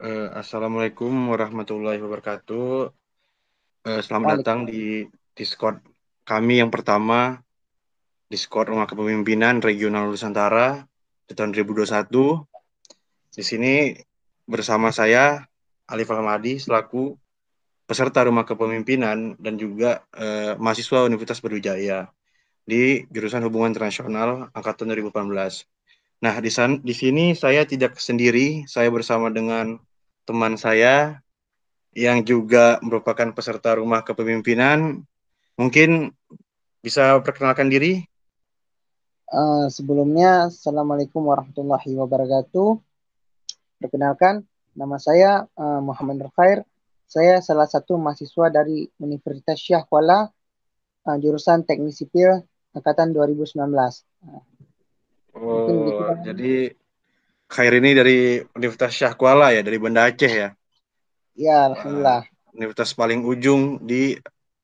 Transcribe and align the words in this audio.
Uh, 0.00 0.32
Assalamualaikum 0.32 1.12
warahmatullahi 1.28 2.00
wabarakatuh. 2.00 2.88
Uh, 3.84 4.00
selamat 4.00 4.40
datang 4.40 4.64
di 4.64 5.04
Discord 5.36 5.84
kami 6.24 6.56
yang 6.56 6.72
pertama, 6.72 7.44
Discord 8.32 8.72
Rumah 8.72 8.88
Kepemimpinan 8.88 9.60
Regional 9.60 10.08
Nusantara 10.08 10.88
di 11.28 11.36
tahun 11.36 11.52
2021. 11.52 12.16
Di 13.28 13.44
sini 13.44 13.92
bersama 14.48 14.88
saya, 14.88 15.44
Alif 15.84 16.08
Almadi, 16.08 16.56
selaku 16.56 17.20
peserta 17.84 18.24
Rumah 18.24 18.48
Kepemimpinan 18.48 19.36
dan 19.36 19.60
juga 19.60 20.08
uh, 20.16 20.56
mahasiswa 20.56 21.04
Universitas 21.04 21.44
Brawijaya 21.44 22.08
di 22.64 23.04
jurusan 23.12 23.44
Hubungan 23.44 23.76
Internasional 23.76 24.48
angkatan 24.56 24.96
2018. 24.96 26.24
Nah, 26.24 26.40
di, 26.40 26.48
san, 26.48 26.80
di 26.80 26.96
sini 26.96 27.36
saya 27.36 27.68
tidak 27.68 28.00
sendiri, 28.00 28.64
saya 28.64 28.88
bersama 28.88 29.28
dengan 29.28 29.76
teman 30.24 30.54
saya 30.60 31.24
yang 31.94 32.22
juga 32.22 32.78
merupakan 32.80 33.34
peserta 33.34 33.76
rumah 33.76 34.06
kepemimpinan. 34.06 35.02
Mungkin 35.58 36.14
bisa 36.80 37.18
perkenalkan 37.20 37.68
diri? 37.68 38.06
Uh, 39.30 39.70
sebelumnya, 39.70 40.50
Assalamualaikum 40.50 41.22
warahmatullahi 41.22 41.94
wabarakatuh. 41.94 42.82
Perkenalkan, 43.78 44.42
nama 44.74 44.96
saya 44.98 45.46
uh, 45.54 45.80
Muhammad 45.82 46.26
Nurkhair. 46.26 46.66
Saya 47.10 47.42
salah 47.42 47.66
satu 47.66 47.98
mahasiswa 47.98 48.50
dari 48.50 48.86
Universitas 48.98 49.58
Syah 49.58 49.82
Kuala, 49.86 50.30
uh, 51.06 51.16
jurusan 51.18 51.62
Teknik 51.66 51.94
Sipil 51.94 52.42
angkatan 52.74 53.10
2019. 53.14 53.58
oh, 55.34 56.14
jadi 56.22 56.74
Khair 57.50 57.74
ini 57.82 57.98
dari 57.98 58.38
Universitas 58.54 58.94
Syah 58.94 59.14
Kuala 59.18 59.50
ya, 59.50 59.66
dari 59.66 59.74
Banda 59.82 60.06
Aceh 60.06 60.30
ya? 60.30 60.54
Ya, 61.34 61.66
alhamdulillah. 61.66 62.22
Uh, 62.22 62.54
universitas 62.54 62.94
paling 62.94 63.26
ujung 63.26 63.82
di 63.82 64.14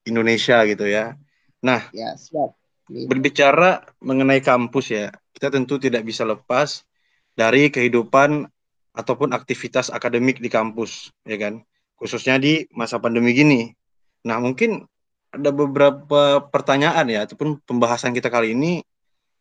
Indonesia 0.07 0.63
gitu 0.63 0.87
ya. 0.87 1.19
Nah, 1.67 1.91
ya, 1.91 2.15
siap. 2.15 2.55
Berbicara 2.87 3.83
mengenai 3.99 4.39
kampus 4.39 4.95
ya, 4.95 5.11
kita 5.35 5.51
tentu 5.51 5.83
tidak 5.83 6.07
bisa 6.07 6.23
lepas 6.23 6.87
dari 7.35 7.75
kehidupan 7.75 8.47
ataupun 8.95 9.35
aktivitas 9.35 9.91
akademik 9.91 10.39
di 10.39 10.47
kampus, 10.47 11.11
ya 11.27 11.35
kan? 11.43 11.67
Khususnya 11.99 12.39
di 12.39 12.71
masa 12.71 13.03
pandemi 13.03 13.35
gini. 13.35 13.75
Nah, 14.23 14.39
mungkin 14.39 14.87
ada 15.35 15.51
beberapa 15.51 16.39
pertanyaan 16.55 17.11
ya, 17.11 17.27
ataupun 17.27 17.59
pembahasan 17.67 18.15
kita 18.15 18.31
kali 18.31 18.55
ini 18.55 18.87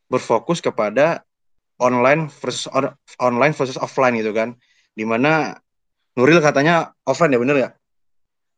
berfokus 0.09 0.61
kepada 0.61 1.24
online 1.79 2.31
versus 2.31 2.67
on, 2.71 2.91
online 3.19 3.53
versus 3.55 3.79
offline 3.79 4.15
gitu 4.19 4.31
kan. 4.31 4.55
Di 4.95 5.03
mana 5.03 5.59
Nuril 6.15 6.39
katanya 6.39 6.95
offline 7.03 7.35
ya 7.35 7.39
bener 7.39 7.57
ya? 7.59 7.69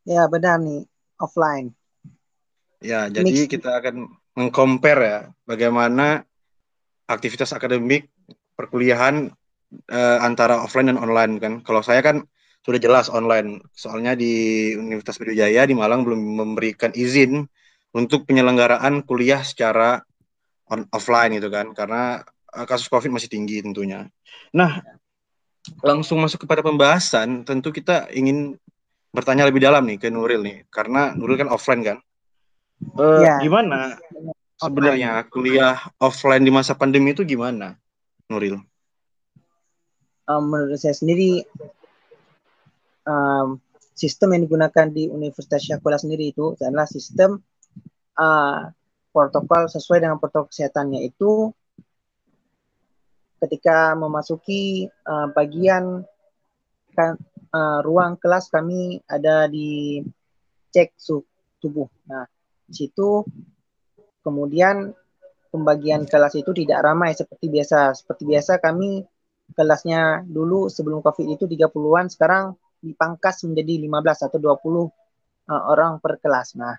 Ya 0.06 0.22
benar 0.30 0.62
nih 0.62 0.86
offline. 1.18 1.74
Ya 2.78 3.10
jadi 3.10 3.26
Mix. 3.26 3.50
kita 3.50 3.82
akan 3.82 4.06
mengcompare 4.38 5.02
ya 5.02 5.20
bagaimana 5.42 6.22
aktivitas 7.10 7.50
akademik 7.50 8.06
perkuliahan 8.54 9.34
uh, 9.90 10.18
antara 10.22 10.62
offline 10.62 10.94
dan 10.94 11.02
online 11.02 11.42
kan. 11.42 11.52
Kalau 11.66 11.82
saya 11.82 11.98
kan 12.06 12.22
sudah 12.62 12.78
jelas 12.78 13.10
online. 13.10 13.58
Soalnya 13.74 14.14
di 14.14 14.74
Universitas 14.78 15.18
Brawijaya 15.18 15.66
di 15.66 15.74
Malang 15.74 16.06
belum 16.06 16.38
memberikan 16.38 16.94
izin 16.94 17.42
untuk 17.90 18.30
penyelenggaraan 18.30 19.02
kuliah 19.02 19.42
secara 19.42 19.98
on, 20.70 20.86
offline 20.94 21.34
gitu 21.34 21.50
kan. 21.50 21.74
Karena 21.74 22.22
Eh, 22.22 22.37
kasus 22.48 22.88
COVID 22.88 23.12
masih 23.12 23.28
tinggi 23.28 23.60
tentunya. 23.60 24.08
Nah, 24.52 24.80
langsung 25.84 26.20
masuk 26.22 26.48
kepada 26.48 26.64
pembahasan, 26.64 27.44
tentu 27.44 27.68
kita 27.74 28.08
ingin 28.12 28.56
bertanya 29.12 29.48
lebih 29.48 29.60
dalam 29.64 29.84
nih 29.84 29.98
ke 30.00 30.08
Nuril 30.08 30.40
nih, 30.44 30.64
karena 30.72 31.12
Nuril 31.12 31.40
kan 31.40 31.50
offline 31.52 31.82
kan. 31.84 31.98
Uh, 32.94 33.20
ya. 33.20 33.42
Gimana 33.42 33.98
sebenarnya 34.58 35.26
kuliah 35.30 35.78
offline 35.98 36.42
di 36.42 36.52
masa 36.52 36.74
pandemi 36.74 37.14
itu 37.14 37.26
gimana, 37.26 37.78
Nuril? 38.30 38.58
Um, 40.28 40.44
menurut 40.52 40.76
saya 40.76 40.92
sendiri, 40.92 41.42
um, 43.08 43.56
sistem 43.96 44.36
yang 44.36 44.42
digunakan 44.46 44.86
di 44.92 45.08
Universitas 45.08 45.64
Syakula 45.64 45.96
sendiri 45.96 46.30
itu 46.30 46.52
adalah 46.60 46.84
sistem 46.84 47.40
uh, 48.20 48.68
protokol 49.10 49.66
sesuai 49.72 50.04
dengan 50.04 50.20
protokol 50.20 50.52
kesehatannya 50.52 51.02
itu 51.02 51.50
ketika 53.38 53.94
memasuki 53.94 54.90
uh, 55.06 55.30
bagian 55.30 56.02
uh, 56.98 57.80
ruang 57.86 58.18
kelas 58.18 58.50
kami 58.50 58.98
ada 59.06 59.46
di 59.46 60.02
cek 60.74 60.98
tubuh. 61.62 61.88
Nah, 62.10 62.26
di 62.66 62.74
situ 62.74 63.22
kemudian 64.20 64.92
pembagian 65.48 66.04
kelas 66.04 66.36
itu 66.36 66.50
tidak 66.52 66.84
ramai 66.84 67.16
seperti 67.16 67.48
biasa. 67.48 67.96
Seperti 67.96 68.28
biasa 68.28 68.60
kami 68.60 69.02
kelasnya 69.56 70.26
dulu 70.28 70.68
sebelum 70.68 71.00
Covid 71.00 71.38
itu 71.38 71.48
30-an, 71.48 72.12
sekarang 72.12 72.52
dipangkas 72.78 73.42
menjadi 73.48 73.88
15 73.88 74.26
atau 74.28 74.38
20 74.38 74.46
uh, 75.48 75.62
orang 75.72 75.98
per 75.98 76.20
kelas. 76.20 76.54
Nah, 76.60 76.76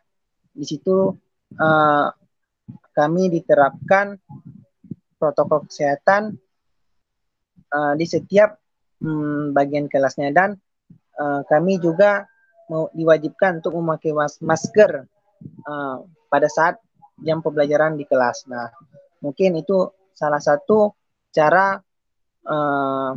di 0.53 0.66
situ 0.68 1.12
uh, 1.58 2.08
kami 2.94 3.24
diterapkan 3.34 4.16
protokol 5.19 5.68
kesehatan 5.68 6.40
uh, 7.74 7.94
di 7.96 8.06
setiap 8.06 8.57
um, 9.03 9.52
bagian 9.56 9.90
kelasnya 9.90 10.30
dan 10.34 10.57
uh, 11.19 11.41
kami 11.47 11.78
juga 11.81 12.25
mau 12.69 12.88
diwajibkan 12.94 13.62
untuk 13.63 13.74
memakai 13.78 14.13
mas 14.13 14.38
masker 14.41 15.09
uh, 15.66 15.97
pada 16.30 16.47
saat 16.50 16.78
jam 17.25 17.41
pembelajaran 17.41 17.97
di 17.97 18.06
kelas. 18.06 18.46
Nah, 18.47 18.69
mungkin 19.19 19.57
itu 19.57 19.90
salah 20.13 20.40
satu 20.40 20.94
cara 21.34 21.81
uh, 22.46 23.12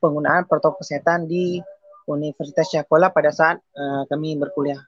penggunaan 0.00 0.46
protokol 0.48 0.80
kesehatan 0.80 1.28
di 1.28 1.60
Universitas 2.08 2.70
Syakola 2.70 3.12
pada 3.12 3.30
saat 3.30 3.58
uh, 3.76 4.02
kami 4.08 4.38
berkuliah 4.38 4.80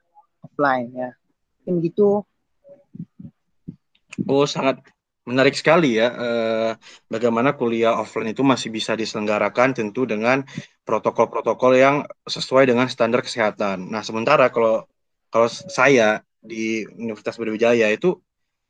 offline 0.43 0.91
ya. 0.91 1.09
Mungkin 1.63 1.83
gitu. 1.83 2.23
Oh, 4.29 4.45
sangat 4.45 4.83
Menarik 5.23 5.55
sekali 5.55 5.95
ya, 5.95 6.11
eh, 6.11 6.71
bagaimana 7.07 7.55
kuliah 7.55 7.95
offline 7.95 8.35
itu 8.35 8.43
masih 8.43 8.67
bisa 8.67 8.91
diselenggarakan 8.91 9.71
tentu 9.71 10.03
dengan 10.03 10.43
protokol-protokol 10.83 11.79
yang 11.79 11.95
sesuai 12.27 12.67
dengan 12.67 12.91
standar 12.91 13.23
kesehatan. 13.23 13.87
Nah, 13.87 14.03
sementara 14.03 14.51
kalau 14.51 14.83
kalau 15.31 15.47
saya 15.47 16.19
di 16.43 16.83
Universitas 16.99 17.39
Brawijaya 17.39 17.87
itu 17.87 18.19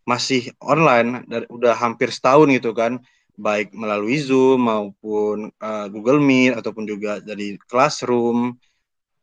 masih 0.05 0.53
online 0.61 1.25
dan 1.25 1.49
udah 1.49 1.73
hampir 1.73 2.13
setahun 2.13 2.45
gitu 2.53 2.69
kan, 2.77 3.01
baik 3.33 3.73
melalui 3.73 4.21
Zoom 4.21 4.69
maupun 4.69 5.49
uh, 5.57 5.89
Google 5.89 6.21
Meet 6.21 6.61
ataupun 6.61 6.85
juga 6.85 7.17
dari 7.17 7.57
Classroom, 7.65 8.53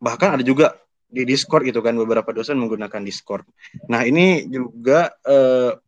bahkan 0.03 0.35
ada 0.35 0.43
juga 0.43 0.75
di 1.07 1.23
Discord 1.23 1.63
gitu 1.63 1.79
kan 1.79 1.95
beberapa 1.95 2.35
dosen 2.35 2.59
menggunakan 2.59 3.03
Discord. 3.07 3.47
Nah, 3.87 4.03
ini 4.03 4.51
juga 4.51 5.15
uh, 5.27 5.79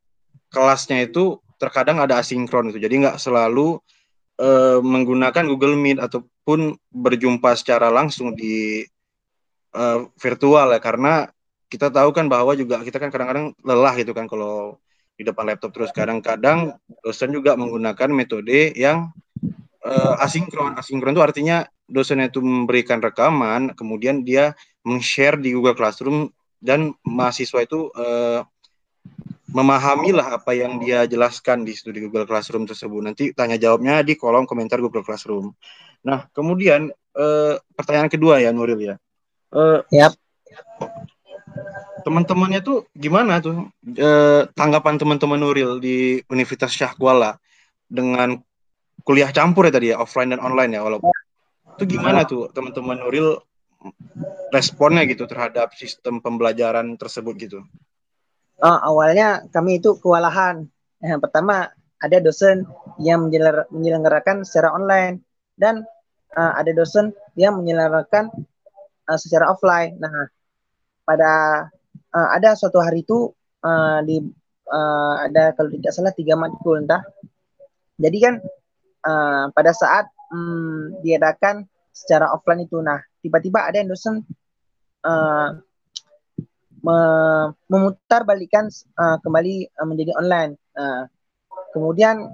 kelasnya 0.53 1.09
itu 1.09 1.41
terkadang 1.57 1.99
ada 1.99 2.21
asinkron 2.21 2.71
itu. 2.71 2.79
Jadi 2.79 3.03
nggak 3.03 3.17
selalu 3.17 3.81
uh, 4.39 4.79
menggunakan 4.85 5.49
Google 5.49 5.75
Meet 5.81 5.99
ataupun 5.99 6.77
berjumpa 6.93 7.57
secara 7.57 7.89
langsung 7.89 8.37
di 8.37 8.85
uh, 9.73 10.07
virtual 10.21 10.77
ya. 10.77 10.81
Karena 10.83 11.27
kita 11.73 11.89
tahu 11.89 12.13
kan 12.13 12.29
bahwa 12.29 12.53
juga 12.53 12.85
kita 12.85 13.01
kan 13.01 13.09
kadang-kadang 13.09 13.57
lelah 13.65 13.97
gitu 13.97 14.13
kan 14.13 14.29
kalau 14.29 14.77
di 15.17 15.25
depan 15.25 15.49
laptop. 15.49 15.73
Terus 15.73 15.91
kadang-kadang 15.91 16.77
dosen 17.01 17.33
juga 17.33 17.57
menggunakan 17.57 18.13
metode 18.13 18.77
yang 18.77 19.09
uh, 19.83 20.15
asinkron. 20.21 20.77
Asinkron 20.77 21.17
itu 21.17 21.25
artinya 21.25 21.65
dosen 21.89 22.25
itu 22.25 22.41
memberikan 22.41 22.99
rekaman 23.05 23.77
kemudian 23.77 24.25
dia 24.25 24.57
meng-share 24.83 25.37
di 25.39 25.53
Google 25.53 25.77
Classroom 25.77 26.33
dan 26.63 26.97
mahasiswa 27.05 27.61
itu 27.63 27.91
uh, 27.93 28.41
memahamilah 29.53 30.41
apa 30.41 30.57
yang 30.57 30.81
dia 30.81 31.05
jelaskan 31.05 31.63
di 31.69 31.77
studi 31.77 32.01
Google 32.01 32.25
Classroom 32.25 32.65
tersebut. 32.65 33.05
Nanti 33.05 33.25
tanya 33.37 33.61
jawabnya 33.61 34.01
di 34.01 34.17
kolom 34.17 34.49
komentar 34.49 34.81
Google 34.81 35.05
Classroom. 35.05 35.53
Nah, 36.09 36.27
kemudian 36.33 36.89
eh, 36.93 37.55
pertanyaan 37.77 38.09
kedua 38.09 38.41
ya 38.41 38.51
Nuril 38.51 38.81
ya. 38.81 38.97
Eh, 39.53 39.81
yep. 39.93 40.17
Teman-temannya 42.03 42.65
tuh 42.65 42.89
gimana 42.97 43.39
tuh 43.45 43.69
eh, 43.85 44.49
tanggapan 44.57 44.97
teman-teman 44.97 45.39
Nuril 45.39 45.79
di 45.79 46.19
Universitas 46.33 46.73
Syah 46.73 46.97
Kuala 46.97 47.37
dengan 47.87 48.41
kuliah 49.05 49.29
campur 49.31 49.69
ya 49.69 49.73
tadi 49.75 49.93
ya 49.93 50.01
offline 50.01 50.33
dan 50.33 50.41
online 50.41 50.79
ya 50.79 50.81
walaupun 50.81 51.13
itu 51.77 51.99
gimana 51.99 52.25
tuh 52.25 52.49
teman-teman 52.55 52.97
Nuril 53.05 53.37
responnya 54.55 55.03
gitu 55.11 55.27
terhadap 55.27 55.75
sistem 55.75 56.23
pembelajaran 56.23 56.95
tersebut 56.97 57.35
gitu? 57.37 57.61
Oh, 58.61 58.79
awalnya 58.93 59.49
kami 59.49 59.81
itu 59.81 59.97
kewalahan. 60.03 60.69
Yang 61.01 61.21
pertama 61.25 61.73
ada 62.03 62.19
dosen 62.19 62.67
yang 62.99 63.31
menyelenggarakan 63.71 64.43
secara 64.43 64.75
online 64.75 65.23
dan 65.55 65.87
uh, 66.35 66.53
ada 66.59 66.75
dosen 66.75 67.15
yang 67.39 67.57
menyelenggarakan 67.59 68.29
uh, 69.09 69.19
secara 69.19 69.51
offline. 69.51 69.97
Nah, 70.03 70.29
pada 71.07 71.67
uh, 72.13 72.29
ada 72.35 72.55
suatu 72.59 72.79
hari 72.83 73.03
itu 73.07 73.31
uh, 73.63 73.99
di 74.05 74.23
uh, 74.69 75.15
ada 75.27 75.55
kalau 75.57 75.71
tidak 75.73 75.93
salah 75.95 76.15
tiga 76.15 76.35
matkul 76.39 76.83
entah. 76.83 77.03
Jadi 77.99 78.19
kan 78.19 78.35
uh, 79.07 79.45
pada 79.55 79.71
saat 79.75 80.11
um, 80.35 80.97
diadakan 81.03 81.67
secara 81.93 82.31
offline 82.33 82.67
itu, 82.67 82.81
nah 82.83 82.99
tiba-tiba 83.21 83.69
ada 83.69 83.79
yang 83.79 83.91
dosen 83.93 84.25
uh, 85.07 85.55
memutar 87.71 88.27
balikan 88.27 88.67
uh, 88.99 89.17
kembali 89.23 89.71
uh, 89.79 89.87
menjadi 89.87 90.13
online. 90.19 90.53
Uh, 90.75 91.07
kemudian 91.71 92.27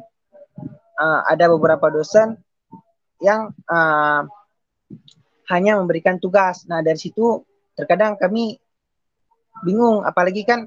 uh, 0.96 1.20
ada 1.28 1.52
beberapa 1.52 1.92
dosen 1.92 2.40
yang 3.20 3.52
uh, 3.68 4.24
hanya 5.52 5.76
memberikan 5.76 6.16
tugas. 6.16 6.64
Nah 6.64 6.80
dari 6.80 6.96
situ 6.96 7.44
terkadang 7.76 8.16
kami 8.16 8.56
bingung, 9.62 10.02
apalagi 10.02 10.42
kan 10.48 10.66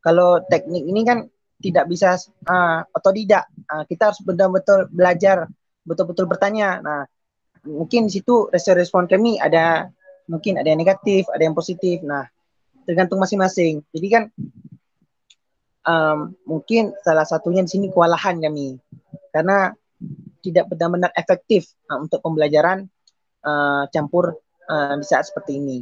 kalau 0.00 0.38
teknik 0.46 0.86
ini 0.86 1.02
kan 1.02 1.26
tidak 1.58 1.90
bisa 1.90 2.14
uh, 2.46 2.86
otodidak. 2.94 3.50
Uh, 3.66 3.82
kita 3.90 4.12
harus 4.12 4.20
betul-betul 4.22 4.86
belajar, 4.92 5.50
betul-betul 5.82 6.30
bertanya. 6.30 6.78
Nah 6.78 7.02
mungkin 7.66 8.06
di 8.06 8.22
situ 8.22 8.46
respon 8.54 9.10
kami 9.10 9.42
ada 9.42 9.90
mungkin 10.30 10.62
ada 10.62 10.68
yang 10.70 10.78
negatif, 10.78 11.26
ada 11.34 11.42
yang 11.42 11.56
positif. 11.56 12.02
Nah 12.06 12.35
tergantung 12.86 13.18
masing-masing. 13.18 13.82
Jadi 13.90 14.06
kan 14.08 14.24
um, 15.86 16.32
mungkin 16.46 16.94
salah 17.02 17.26
satunya 17.26 17.66
di 17.66 17.70
sini 17.70 17.86
kewalahan 17.90 18.38
kami 18.38 18.78
karena 19.34 19.74
tidak 20.40 20.70
benar-benar 20.70 21.10
efektif 21.18 21.74
uh, 21.90 21.98
untuk 21.98 22.22
pembelajaran 22.22 22.86
uh, 23.42 23.84
campur 23.90 24.38
uh, 24.70 24.94
di 24.94 25.06
saat 25.06 25.26
seperti 25.26 25.58
ini. 25.58 25.78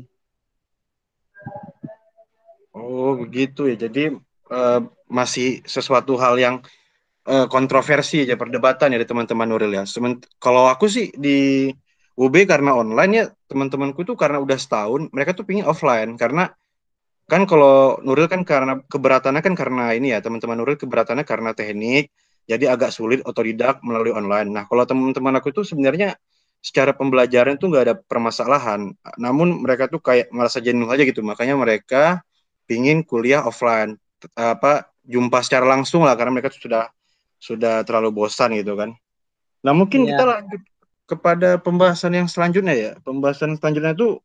Oh 2.75 3.15
begitu 3.15 3.69
ya. 3.69 3.77
Jadi 3.77 4.17
uh, 4.51 4.81
masih 5.07 5.63
sesuatu 5.69 6.17
hal 6.17 6.41
yang 6.41 6.57
uh, 7.29 7.47
kontroversi 7.47 8.25
aja 8.25 8.35
perdebatan 8.35 8.93
ya 8.93 8.99
dari 8.99 9.07
teman-teman 9.09 9.47
Nuril 9.47 9.73
ya. 9.77 9.85
Sement 9.85 10.25
kalau 10.41 10.67
aku 10.67 10.89
sih 10.89 11.13
di 11.15 11.71
UB 12.15 12.35
karena 12.47 12.79
online 12.79 13.13
ya 13.13 13.25
teman-temanku 13.51 14.07
tuh 14.07 14.15
karena 14.15 14.39
udah 14.39 14.55
setahun 14.55 15.11
mereka 15.11 15.35
tuh 15.35 15.43
pingin 15.43 15.67
offline 15.67 16.15
karena 16.15 16.51
kan 17.25 17.49
kalau 17.49 17.99
Nuril 18.05 18.29
kan 18.29 18.45
karena 18.45 18.85
keberatannya 18.85 19.41
kan 19.41 19.55
karena 19.57 19.97
ini 19.97 20.13
ya 20.13 20.21
teman-teman 20.21 20.61
Nuril 20.61 20.77
keberatannya 20.77 21.25
karena 21.25 21.57
teknik 21.57 22.13
jadi 22.45 22.77
agak 22.77 22.93
sulit 22.93 23.25
otodidak 23.25 23.81
melalui 23.81 24.13
online. 24.13 24.53
Nah 24.53 24.65
kalau 24.69 24.85
teman-teman 24.85 25.41
aku 25.41 25.49
itu 25.49 25.65
sebenarnya 25.65 26.21
secara 26.61 26.93
pembelajaran 26.97 27.57
tuh 27.61 27.73
nggak 27.73 27.85
ada 27.85 27.97
permasalahan, 27.97 28.93
namun 29.21 29.65
mereka 29.65 29.89
tuh 29.89 30.01
kayak 30.01 30.33
merasa 30.33 30.65
jenuh 30.65 30.89
aja 30.89 31.05
gitu, 31.05 31.21
makanya 31.21 31.61
mereka 31.61 32.25
pingin 32.65 33.05
kuliah 33.05 33.45
offline 33.45 34.01
apa 34.33 34.89
jumpa 35.05 35.45
secara 35.45 35.69
langsung 35.69 36.09
lah 36.09 36.17
karena 36.17 36.41
mereka 36.41 36.49
sudah 36.49 36.89
sudah 37.37 37.85
terlalu 37.85 38.25
bosan 38.25 38.57
gitu 38.57 38.77
kan. 38.81 38.97
Nah 39.61 39.73
mungkin 39.77 40.09
yeah. 40.09 40.17
kita 40.17 40.25
lanjut 40.25 40.63
kepada 41.05 41.61
pembahasan 41.61 42.17
yang 42.17 42.29
selanjutnya 42.29 42.73
ya. 42.73 42.93
Pembahasan 43.05 43.61
selanjutnya 43.61 43.93
itu 43.93 44.17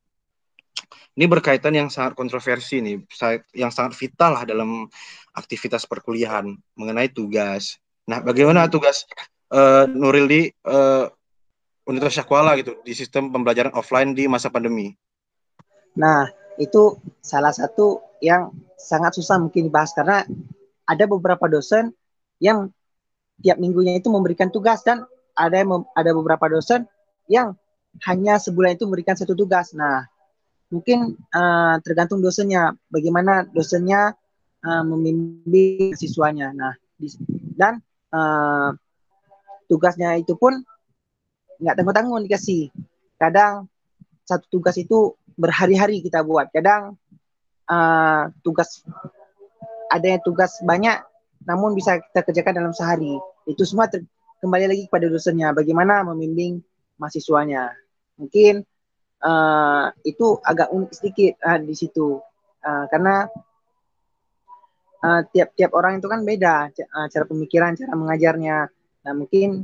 ini 1.20 1.28
berkaitan 1.28 1.76
yang 1.76 1.92
sangat 1.92 2.16
kontroversi 2.16 2.80
nih, 2.80 3.04
yang 3.52 3.76
sangat 3.76 3.92
vital 4.00 4.40
lah 4.40 4.48
dalam 4.48 4.88
aktivitas 5.36 5.84
perkuliahan 5.84 6.48
mengenai 6.80 7.12
tugas. 7.12 7.76
Nah, 8.08 8.24
bagaimana 8.24 8.64
hmm. 8.64 8.72
tugas 8.72 9.04
uh, 9.52 9.84
Nuril 9.92 10.32
di 10.32 10.42
uh, 10.64 11.12
Universitas 11.84 12.24
Syakwala 12.24 12.56
gitu 12.56 12.80
di 12.88 12.96
sistem 12.96 13.36
pembelajaran 13.36 13.76
offline 13.76 14.16
di 14.16 14.32
masa 14.32 14.48
pandemi? 14.48 14.96
Nah, 16.00 16.32
itu 16.56 16.96
salah 17.20 17.52
satu 17.52 18.00
yang 18.24 18.56
sangat 18.80 19.20
susah 19.20 19.44
mungkin 19.44 19.68
dibahas 19.68 19.92
karena 19.92 20.24
ada 20.88 21.04
beberapa 21.04 21.52
dosen 21.52 21.92
yang 22.40 22.72
tiap 23.44 23.60
minggunya 23.60 24.00
itu 24.00 24.08
memberikan 24.08 24.48
tugas 24.48 24.88
dan 24.88 25.04
ada 25.36 25.68
ada 26.00 26.12
beberapa 26.16 26.48
dosen 26.48 26.88
yang 27.28 27.60
hanya 28.08 28.40
sebulan 28.40 28.80
itu 28.80 28.88
memberikan 28.88 29.20
satu 29.20 29.36
tugas. 29.36 29.76
Nah, 29.76 30.08
mungkin 30.70 31.18
uh, 31.34 31.78
tergantung 31.82 32.22
dosennya, 32.22 32.74
bagaimana 32.90 33.46
dosennya 33.50 34.14
uh, 34.66 34.84
membimbing 34.86 35.98
siswanya. 35.98 36.54
Nah, 36.54 36.74
dan 37.58 37.82
uh, 38.14 38.74
tugasnya 39.70 40.18
itu 40.18 40.38
pun 40.38 40.62
nggak 41.60 41.76
tanggung-tanggung 41.76 42.24
dikasih. 42.26 42.72
Kadang 43.20 43.68
satu 44.24 44.46
tugas 44.48 44.78
itu 44.80 45.18
berhari-hari 45.36 46.00
kita 46.06 46.22
buat. 46.22 46.54
Kadang 46.54 46.96
uh, 47.68 48.24
tugas 48.46 48.86
ada 49.90 50.06
yang 50.06 50.22
tugas 50.22 50.62
banyak, 50.62 51.02
namun 51.50 51.74
bisa 51.74 51.98
kita 52.00 52.22
kerjakan 52.24 52.54
dalam 52.64 52.74
sehari. 52.74 53.18
Itu 53.50 53.66
semua 53.66 53.90
kembali 54.40 54.66
lagi 54.72 54.84
kepada 54.88 55.12
dosennya 55.12 55.52
bagaimana 55.52 56.08
membimbing 56.08 56.64
mahasiswanya 56.96 57.76
mungkin 58.16 58.64
uh, 59.24 59.92
itu 60.06 60.28
agak 60.44 60.72
unik 60.72 60.92
sedikit 60.96 61.34
uh, 61.44 61.60
di 61.60 61.76
situ 61.76 62.20
uh, 62.64 62.86
karena 62.92 63.28
tiap-tiap 65.32 65.72
uh, 65.72 65.78
orang 65.80 66.04
itu 66.04 66.08
kan 66.12 66.22
beda 66.28 66.56
uh, 66.76 67.08
cara 67.08 67.26
pemikiran 67.28 67.76
cara 67.80 67.94
mengajarnya 67.96 68.58
nah 69.08 69.14
mungkin 69.16 69.64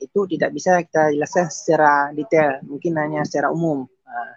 itu 0.00 0.20
tidak 0.30 0.50
bisa 0.54 0.80
kita 0.86 1.10
jelaskan 1.12 1.50
secara 1.50 2.14
detail 2.14 2.62
mungkin 2.64 2.94
hanya 2.96 3.26
secara 3.26 3.50
umum 3.50 3.86
uh. 4.06 4.34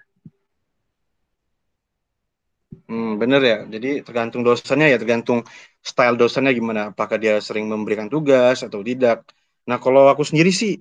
Hmm, 2.84 3.16
bener 3.16 3.42
ya. 3.42 3.58
Jadi 3.64 4.04
tergantung 4.04 4.44
dosennya 4.44 4.92
ya, 4.92 4.98
tergantung 5.00 5.40
style 5.80 6.20
dosennya 6.20 6.52
gimana. 6.52 6.92
Apakah 6.92 7.18
dia 7.18 7.40
sering 7.40 7.66
memberikan 7.72 8.12
tugas 8.12 8.62
atau 8.62 8.84
tidak. 8.84 9.24
Nah, 9.64 9.80
kalau 9.80 10.12
aku 10.12 10.28
sendiri 10.28 10.52
sih 10.52 10.78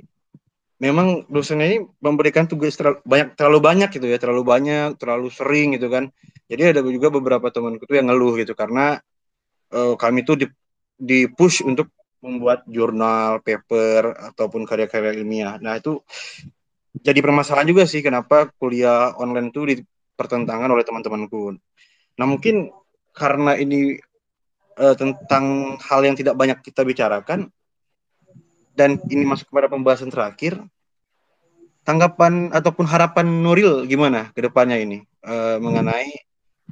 memang 0.82 1.30
dosennya 1.30 1.66
ini 1.70 1.78
memberikan 2.02 2.50
tugas 2.50 2.74
terlalu 2.74 2.98
banyak 3.06 3.28
terlalu 3.38 3.58
banyak 3.62 3.88
gitu 3.94 4.06
ya, 4.10 4.18
terlalu 4.18 4.42
banyak, 4.42 4.98
terlalu 4.98 5.30
sering 5.30 5.78
gitu 5.78 5.86
kan. 5.86 6.10
Jadi 6.50 6.74
ada 6.74 6.82
juga 6.82 7.08
beberapa 7.14 7.46
temanku 7.54 7.86
tuh 7.86 8.02
yang 8.02 8.10
ngeluh 8.10 8.34
gitu 8.42 8.58
karena 8.58 8.98
uh, 9.70 9.94
kami 9.94 10.26
tuh 10.26 10.42
di, 10.42 10.46
di 10.98 11.30
push 11.30 11.62
untuk 11.62 11.86
membuat 12.18 12.66
jurnal, 12.66 13.38
paper 13.42 14.34
ataupun 14.34 14.66
karya-karya 14.66 15.14
ilmiah. 15.22 15.58
Nah, 15.62 15.78
itu 15.78 16.02
jadi 16.98 17.18
permasalahan 17.22 17.70
juga 17.70 17.86
sih 17.86 18.02
kenapa 18.02 18.50
kuliah 18.58 19.14
online 19.18 19.54
itu 19.54 19.62
dipertentangkan 19.64 20.70
oleh 20.70 20.82
teman-temanku. 20.82 21.56
Nah, 22.18 22.26
mungkin 22.26 22.74
karena 23.14 23.54
ini 23.54 23.96
uh, 24.82 24.94
tentang 24.98 25.76
hal 25.78 26.00
yang 26.02 26.18
tidak 26.18 26.34
banyak 26.34 26.58
kita 26.62 26.82
bicarakan, 26.82 27.50
dan 28.72 29.00
ini 29.12 29.24
masuk 29.28 29.52
kepada 29.52 29.68
pembahasan 29.68 30.08
terakhir 30.08 30.60
tanggapan 31.82 32.54
ataupun 32.54 32.86
harapan 32.86 33.26
Nuril 33.26 33.84
gimana 33.90 34.30
ke 34.32 34.40
depannya 34.40 34.78
ini 34.78 35.02
uh, 35.26 35.58
mengenai 35.58 36.14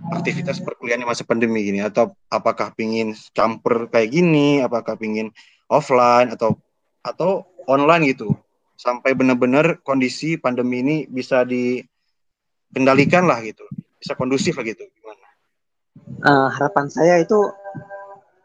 aktivitas 0.08 0.62
perkuliahan 0.64 1.02
di 1.04 1.08
masa 1.08 1.26
pandemi 1.28 1.68
ini? 1.68 1.84
Atau 1.84 2.16
apakah 2.32 2.72
pingin 2.72 3.12
campur 3.36 3.90
kayak 3.92 4.14
gini? 4.14 4.64
Apakah 4.64 4.96
pingin 4.96 5.28
offline 5.68 6.32
atau 6.32 6.56
atau 7.04 7.44
online 7.68 8.16
gitu? 8.16 8.32
Sampai 8.80 9.12
benar-benar 9.12 9.84
kondisi 9.84 10.40
pandemi 10.40 10.80
ini 10.80 10.96
bisa 11.04 11.44
dikendalikan 11.44 13.28
lah 13.28 13.44
gitu. 13.44 13.66
Bisa 14.00 14.16
kondusif 14.16 14.56
lah 14.56 14.64
gitu 14.64 14.88
gimana? 14.88 15.26
Uh, 16.24 16.48
harapan 16.48 16.86
saya 16.88 17.20
itu 17.20 17.36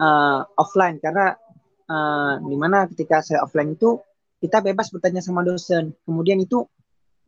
uh, 0.03 0.43
offline. 0.59 0.99
Karena 0.99 1.39
uh, 1.89 2.41
di 2.41 2.55
mana 2.57 2.89
ketika 2.89 3.21
saya 3.21 3.41
offline 3.45 3.73
itu 3.73 3.99
kita 4.41 4.61
bebas 4.61 4.91
bertanya 4.93 5.21
sama 5.23 5.41
dosen. 5.41 5.95
Kemudian 6.05 6.37
itu 6.41 6.65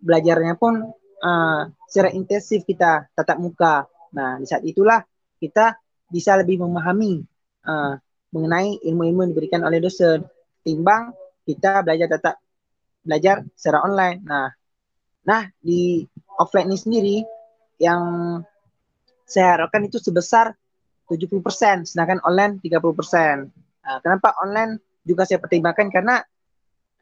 belajarnya 0.01 0.53
pun 0.59 0.85
uh, 1.23 1.61
secara 1.89 2.13
intensif 2.13 2.61
kita 2.67 3.09
tatap 3.13 3.37
muka. 3.41 3.89
Nah 4.13 4.37
di 4.37 4.45
saat 4.45 4.61
itulah 4.65 5.01
kita 5.41 5.77
bisa 6.07 6.37
lebih 6.39 6.61
memahami 6.61 7.25
uh, 7.65 7.97
mengenai 8.33 8.77
ilmu-ilmu 8.85 9.19
yang 9.27 9.31
diberikan 9.33 9.61
oleh 9.65 9.81
dosen. 9.81 10.25
Timbang 10.61 11.15
kita 11.47 11.81
belajar 11.81 12.07
tatap 12.17 12.35
belajar 13.01 13.35
secara 13.55 13.81
online. 13.87 14.19
Nah 14.25 14.49
nah 15.27 15.43
di 15.59 16.05
offline 16.37 16.69
ini 16.69 16.77
sendiri 16.79 17.17
yang 17.81 18.01
saya 19.27 19.59
harapkan 19.59 19.83
itu 19.83 19.99
sebesar 19.99 20.55
70%, 21.11 21.87
sedangkan 21.87 22.19
online 22.23 22.59
30%. 22.63 23.66
Nah, 23.87 24.03
kenapa 24.03 24.35
online 24.43 24.83
juga 25.07 25.23
saya 25.23 25.39
pertimbangkan 25.39 25.87
karena 25.87 26.19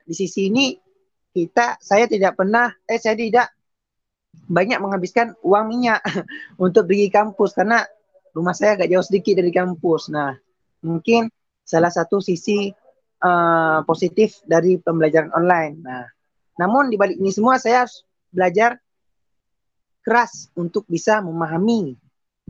di 0.06 0.13
sisi 0.13 0.54
ini 0.54 0.77
kita 1.34 1.82
saya 1.82 2.06
tidak 2.06 2.38
pernah 2.38 2.70
eh 2.86 3.01
saya 3.01 3.18
tidak 3.18 3.50
banyak 4.46 4.77
menghabiskan 4.77 5.34
uang 5.42 5.65
minyak 5.65 6.06
untuk 6.62 6.86
pergi 6.86 7.10
kampus 7.10 7.58
karena 7.58 7.82
rumah 8.38 8.54
saya 8.54 8.77
agak 8.77 8.94
jauh 8.94 9.01
sedikit 9.01 9.42
dari 9.42 9.50
kampus. 9.50 10.13
Nah, 10.13 10.38
mungkin 10.86 11.32
salah 11.65 11.89
satu 11.89 12.22
sisi 12.22 12.70
uh, 13.25 13.82
positif 13.89 14.46
dari 14.46 14.77
pembelajaran 14.77 15.34
online. 15.34 15.75
Nah, 15.82 16.06
Namun 16.56 16.88
di 16.88 16.96
balik 16.96 17.20
ini 17.20 17.36
semua 17.36 17.60
saya 17.60 17.84
harus 17.84 18.08
belajar 18.32 18.80
keras 20.06 20.48
untuk 20.56 20.88
bisa 20.88 21.20
memahami 21.20 21.98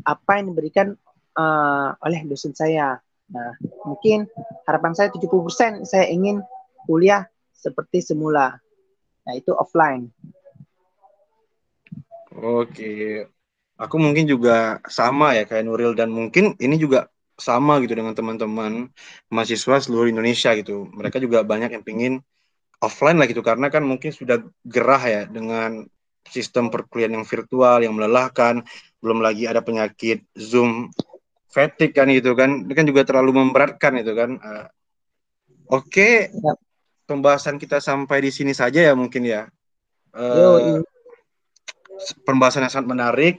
apa 0.03 0.37
yang 0.37 0.53
diberikan 0.53 0.93
uh, 1.39 1.89
oleh 2.03 2.21
dosen 2.27 2.53
saya. 2.53 2.99
Nah, 3.31 3.57
mungkin 3.85 4.25
harapan 4.65 4.97
saya 4.97 5.09
70% 5.13 5.85
saya 5.85 6.09
ingin 6.09 6.41
kuliah 6.89 7.29
seperti 7.53 8.01
semula. 8.01 8.57
Nah, 9.25 9.33
itu 9.33 9.53
offline. 9.53 10.09
Oke. 12.35 13.25
Aku 13.75 13.99
mungkin 13.99 14.27
juga 14.29 14.79
sama 14.87 15.35
ya 15.35 15.43
kayak 15.43 15.65
Nuril 15.67 15.97
dan 15.97 16.07
mungkin 16.11 16.55
ini 16.61 16.79
juga 16.79 17.11
sama 17.35 17.83
gitu 17.83 17.91
dengan 17.91 18.15
teman-teman 18.15 18.87
mahasiswa 19.27 19.83
seluruh 19.83 20.07
Indonesia 20.07 20.55
gitu. 20.55 20.87
Mereka 20.95 21.19
juga 21.19 21.43
banyak 21.43 21.75
yang 21.75 21.83
pingin 21.83 22.13
offline 22.79 23.19
lah 23.19 23.27
gitu 23.27 23.43
karena 23.43 23.67
kan 23.67 23.83
mungkin 23.83 24.15
sudah 24.15 24.39
gerah 24.63 25.03
ya 25.03 25.21
dengan 25.27 25.83
sistem 26.25 26.73
perkuliahan 26.73 27.21
yang 27.21 27.27
virtual 27.27 27.83
yang 27.83 27.93
melelahkan, 27.93 28.65
belum 29.03 29.21
lagi 29.21 29.45
ada 29.45 29.61
penyakit 29.61 30.25
Zoom 30.33 30.89
fatigue 31.55 31.95
kan 31.95 32.11
gitu 32.11 32.35
kan. 32.35 32.67
Ini 32.67 32.73
kan 32.75 32.83
juga 32.83 33.07
terlalu 33.07 33.39
memberatkan 33.39 33.95
itu 33.95 34.11
kan. 34.11 34.35
Uh, 34.43 34.67
Oke. 35.71 36.27
Okay. 36.27 36.35
Pembahasan 37.05 37.61
kita 37.61 37.77
sampai 37.79 38.17
di 38.25 38.33
sini 38.33 38.51
saja 38.51 38.81
ya 38.81 38.93
mungkin 38.97 39.23
ya. 39.23 39.47
Uh, 40.11 40.81
pembahasan 42.27 42.67
yang 42.67 42.73
sangat 42.73 42.91
menarik. 42.91 43.35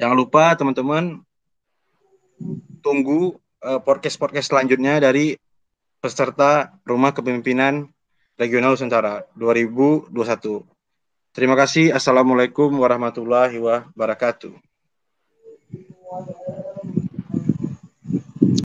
Jangan 0.00 0.16
lupa 0.16 0.56
teman-teman 0.56 1.20
tunggu 2.80 3.36
uh, 3.60 3.78
podcast-podcast 3.84 4.48
selanjutnya 4.48 4.96
dari 4.98 5.36
peserta 6.00 6.80
Rumah 6.88 7.12
Kepemimpinan 7.12 7.84
Regional 8.40 8.72
Nusantara 8.72 9.28
2021. 9.36 10.64
Terima 11.36 11.54
kasih. 11.54 11.92
Assalamualaikum 11.92 12.72
warahmatullahi 12.80 13.60
wabarakatuh. 13.60 14.56